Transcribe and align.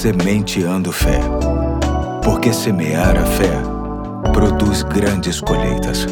Sementeando 0.00 0.90
Fé. 0.92 1.20
Porque 2.24 2.54
semear 2.54 3.18
a 3.18 3.26
fé 3.26 3.52
produz 4.32 4.82
grandes 4.82 5.42
colheitas. 5.42 6.06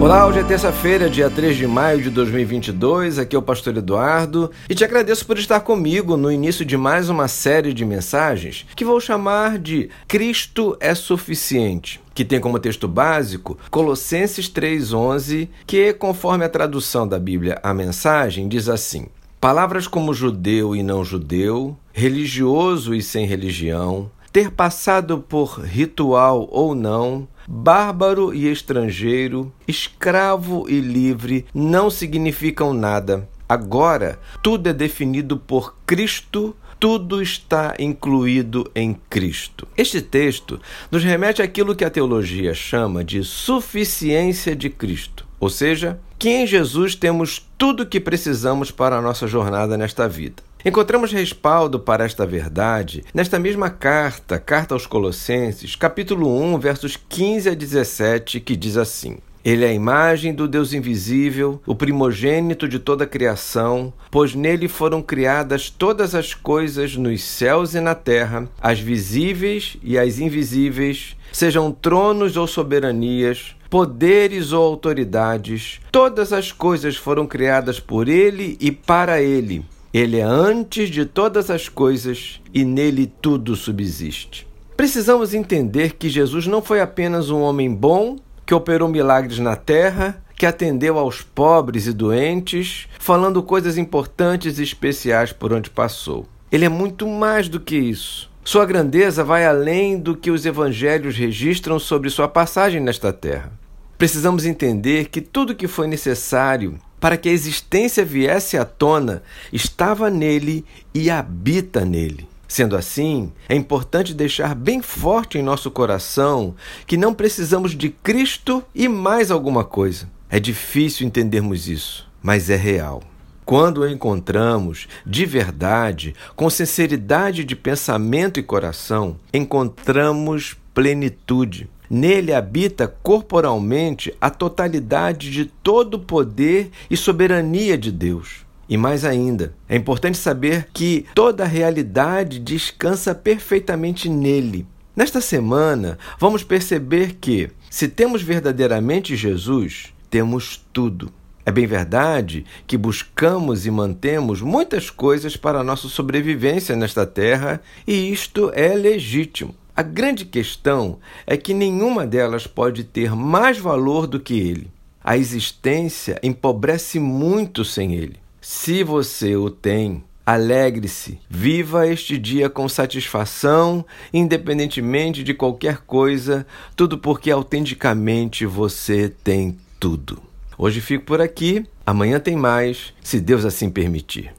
Olá, 0.00 0.26
hoje 0.26 0.38
é 0.38 0.44
terça-feira, 0.44 1.10
dia 1.10 1.28
3 1.28 1.58
de 1.58 1.66
maio 1.66 2.00
de 2.00 2.08
2022. 2.08 3.18
Aqui 3.18 3.36
é 3.36 3.38
o 3.38 3.42
Pastor 3.42 3.76
Eduardo 3.76 4.50
e 4.66 4.74
te 4.74 4.82
agradeço 4.82 5.26
por 5.26 5.38
estar 5.38 5.60
comigo 5.60 6.16
no 6.16 6.32
início 6.32 6.64
de 6.64 6.74
mais 6.78 7.10
uma 7.10 7.28
série 7.28 7.74
de 7.74 7.84
mensagens 7.84 8.64
que 8.74 8.82
vou 8.82 8.98
chamar 8.98 9.58
de 9.58 9.90
Cristo 10.08 10.74
é 10.80 10.94
Suficiente, 10.94 12.00
que 12.14 12.24
tem 12.24 12.40
como 12.40 12.58
texto 12.58 12.88
básico 12.88 13.58
Colossenses 13.70 14.48
3,11, 14.48 15.50
que, 15.66 15.92
conforme 15.92 16.46
a 16.46 16.48
tradução 16.48 17.06
da 17.06 17.18
Bíblia, 17.18 17.60
a 17.62 17.74
mensagem 17.74 18.48
diz 18.48 18.70
assim: 18.70 19.06
Palavras 19.40 19.86
como 19.86 20.12
judeu 20.12 20.76
e 20.76 20.82
não 20.82 21.02
judeu, 21.02 21.74
religioso 21.94 22.94
e 22.94 23.00
sem 23.00 23.24
religião, 23.24 24.10
ter 24.30 24.50
passado 24.50 25.24
por 25.26 25.60
ritual 25.60 26.46
ou 26.52 26.74
não, 26.74 27.26
bárbaro 27.48 28.34
e 28.34 28.52
estrangeiro, 28.52 29.50
escravo 29.66 30.66
e 30.68 30.78
livre 30.78 31.46
não 31.54 31.88
significam 31.88 32.74
nada. 32.74 33.26
Agora, 33.48 34.18
tudo 34.42 34.68
é 34.68 34.74
definido 34.74 35.38
por 35.38 35.74
Cristo 35.86 36.54
tudo 36.80 37.20
está 37.20 37.74
incluído 37.78 38.70
em 38.74 38.94
Cristo. 39.10 39.68
Este 39.76 40.00
texto 40.00 40.58
nos 40.90 41.04
remete 41.04 41.42
àquilo 41.42 41.76
que 41.76 41.84
a 41.84 41.90
teologia 41.90 42.54
chama 42.54 43.04
de 43.04 43.22
suficiência 43.22 44.56
de 44.56 44.70
Cristo, 44.70 45.26
ou 45.40 45.48
seja, 45.48 45.98
que 46.18 46.28
em 46.28 46.46
Jesus 46.46 46.94
temos 46.94 47.50
tudo 47.56 47.82
o 47.82 47.86
que 47.86 47.98
precisamos 47.98 48.70
para 48.70 48.98
a 48.98 49.02
nossa 49.02 49.26
jornada 49.26 49.76
nesta 49.78 50.06
vida. 50.06 50.42
Encontramos 50.62 51.10
respaldo 51.10 51.80
para 51.80 52.04
esta 52.04 52.26
verdade 52.26 53.02
nesta 53.14 53.38
mesma 53.38 53.70
carta, 53.70 54.38
Carta 54.38 54.74
aos 54.74 54.86
Colossenses, 54.86 55.74
capítulo 55.74 56.38
1, 56.54 56.58
versos 56.58 56.98
15 57.08 57.48
a 57.48 57.54
17, 57.54 58.40
que 58.40 58.54
diz 58.54 58.76
assim: 58.76 59.16
ele 59.42 59.64
é 59.64 59.68
a 59.68 59.72
imagem 59.72 60.34
do 60.34 60.46
Deus 60.46 60.74
invisível, 60.74 61.62
o 61.66 61.74
primogênito 61.74 62.68
de 62.68 62.78
toda 62.78 63.04
a 63.04 63.06
criação, 63.06 63.90
pois 64.10 64.34
nele 64.34 64.68
foram 64.68 65.00
criadas 65.00 65.70
todas 65.70 66.14
as 66.14 66.34
coisas 66.34 66.94
nos 66.94 67.22
céus 67.22 67.74
e 67.74 67.80
na 67.80 67.94
terra, 67.94 68.46
as 68.60 68.78
visíveis 68.78 69.78
e 69.82 69.98
as 69.98 70.18
invisíveis, 70.18 71.16
sejam 71.32 71.72
tronos 71.72 72.36
ou 72.36 72.46
soberanias, 72.46 73.56
poderes 73.70 74.52
ou 74.52 74.64
autoridades, 74.64 75.80
todas 75.92 76.32
as 76.32 76.50
coisas 76.50 76.96
foram 76.96 77.24
criadas 77.24 77.78
por 77.78 78.08
ele 78.08 78.58
e 78.60 78.72
para 78.72 79.22
ele. 79.22 79.64
Ele 79.94 80.18
é 80.18 80.22
antes 80.22 80.90
de 80.90 81.06
todas 81.06 81.50
as 81.50 81.68
coisas 81.68 82.40
e 82.52 82.64
nele 82.64 83.06
tudo 83.06 83.54
subsiste. 83.54 84.46
Precisamos 84.76 85.34
entender 85.34 85.94
que 85.94 86.08
Jesus 86.08 86.48
não 86.48 86.60
foi 86.60 86.80
apenas 86.80 87.30
um 87.30 87.40
homem 87.40 87.72
bom 87.72 88.16
que 88.44 88.54
operou 88.54 88.88
milagres 88.88 89.38
na 89.38 89.54
terra, 89.54 90.20
que 90.34 90.46
atendeu 90.46 90.98
aos 90.98 91.22
pobres 91.22 91.86
e 91.86 91.92
doentes, 91.92 92.88
falando 92.98 93.42
coisas 93.42 93.78
importantes 93.78 94.58
e 94.58 94.62
especiais 94.62 95.32
por 95.32 95.52
onde 95.52 95.70
passou. 95.70 96.26
Ele 96.50 96.64
é 96.64 96.68
muito 96.68 97.06
mais 97.06 97.48
do 97.48 97.60
que 97.60 97.76
isso. 97.76 98.30
Sua 98.42 98.64
grandeza 98.64 99.22
vai 99.22 99.44
além 99.44 99.98
do 99.98 100.16
que 100.16 100.30
os 100.30 100.46
evangelhos 100.46 101.16
registram 101.16 101.78
sobre 101.78 102.10
sua 102.10 102.26
passagem 102.26 102.80
nesta 102.80 103.12
terra. 103.12 103.59
Precisamos 104.00 104.46
entender 104.46 105.10
que 105.10 105.20
tudo 105.20 105.54
que 105.54 105.68
foi 105.68 105.86
necessário 105.86 106.78
para 106.98 107.18
que 107.18 107.28
a 107.28 107.32
existência 107.32 108.02
viesse 108.02 108.56
à 108.56 108.64
tona, 108.64 109.22
estava 109.52 110.08
nele 110.08 110.64
e 110.94 111.10
habita 111.10 111.84
nele. 111.84 112.26
Sendo 112.48 112.78
assim, 112.78 113.30
é 113.46 113.54
importante 113.54 114.14
deixar 114.14 114.54
bem 114.54 114.80
forte 114.80 115.36
em 115.36 115.42
nosso 115.42 115.70
coração 115.70 116.54
que 116.86 116.96
não 116.96 117.12
precisamos 117.12 117.72
de 117.72 117.90
Cristo 117.90 118.64
e 118.74 118.88
mais 118.88 119.30
alguma 119.30 119.64
coisa. 119.64 120.08
É 120.30 120.40
difícil 120.40 121.06
entendermos 121.06 121.68
isso, 121.68 122.10
mas 122.22 122.48
é 122.48 122.56
real. 122.56 123.02
Quando 123.44 123.82
o 123.82 123.86
encontramos 123.86 124.88
de 125.04 125.26
verdade, 125.26 126.14
com 126.34 126.48
sinceridade 126.48 127.44
de 127.44 127.54
pensamento 127.54 128.40
e 128.40 128.42
coração, 128.42 129.18
encontramos 129.30 130.56
plenitude. 130.72 131.68
Nele 131.90 132.32
habita 132.32 132.86
corporalmente 132.86 134.14
a 134.20 134.30
totalidade 134.30 135.28
de 135.28 135.44
todo 135.44 135.94
o 135.94 135.98
poder 135.98 136.70
e 136.88 136.96
soberania 136.96 137.76
de 137.76 137.90
Deus. 137.90 138.46
E 138.68 138.76
mais 138.76 139.04
ainda, 139.04 139.52
é 139.68 139.74
importante 139.74 140.16
saber 140.16 140.68
que 140.72 141.04
toda 141.16 141.42
a 141.42 141.48
realidade 141.48 142.38
descansa 142.38 143.12
perfeitamente 143.12 144.08
nele. 144.08 144.64
Nesta 144.94 145.20
semana, 145.20 145.98
vamos 146.20 146.44
perceber 146.44 147.16
que, 147.20 147.50
se 147.68 147.88
temos 147.88 148.22
verdadeiramente 148.22 149.16
Jesus, 149.16 149.92
temos 150.08 150.64
tudo. 150.72 151.12
É 151.44 151.50
bem 151.50 151.66
verdade 151.66 152.44
que 152.68 152.76
buscamos 152.76 153.66
e 153.66 153.70
mantemos 153.72 154.40
muitas 154.40 154.90
coisas 154.90 155.36
para 155.36 155.58
a 155.58 155.64
nossa 155.64 155.88
sobrevivência 155.88 156.76
nesta 156.76 157.04
terra, 157.04 157.60
e 157.84 158.12
isto 158.12 158.52
é 158.54 158.68
legítimo. 158.74 159.52
A 159.76 159.82
grande 159.82 160.24
questão 160.24 160.98
é 161.26 161.36
que 161.36 161.54
nenhuma 161.54 162.06
delas 162.06 162.46
pode 162.46 162.84
ter 162.84 163.14
mais 163.14 163.58
valor 163.58 164.06
do 164.06 164.20
que 164.20 164.38
ele. 164.38 164.70
A 165.02 165.16
existência 165.16 166.18
empobrece 166.22 166.98
muito 166.98 167.64
sem 167.64 167.94
ele. 167.94 168.16
Se 168.40 168.82
você 168.82 169.36
o 169.36 169.48
tem, 169.48 170.02
alegre-se, 170.24 171.18
viva 171.28 171.86
este 171.88 172.18
dia 172.18 172.48
com 172.48 172.68
satisfação, 172.68 173.84
independentemente 174.12 175.22
de 175.22 175.34
qualquer 175.34 175.78
coisa, 175.78 176.46
tudo 176.76 176.98
porque 176.98 177.30
autenticamente 177.30 178.46
você 178.46 179.08
tem 179.08 179.56
tudo. 179.78 180.22
Hoje 180.56 180.80
fico 180.80 181.04
por 181.04 181.20
aqui, 181.20 181.66
amanhã 181.86 182.20
tem 182.20 182.36
mais, 182.36 182.92
se 183.02 183.18
Deus 183.18 183.44
assim 183.44 183.70
permitir. 183.70 184.32